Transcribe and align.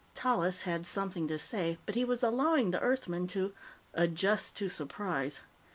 Tallis 0.15 0.61
had 0.63 0.87
something 0.87 1.27
to 1.27 1.37
say, 1.37 1.77
but 1.85 1.93
he 1.93 2.03
was 2.03 2.23
allowing 2.23 2.71
the 2.71 2.79
Earthman 2.81 3.27
to 3.27 3.53
"adjust 3.93 4.55
to 4.55 4.67
surprise." 4.67 5.41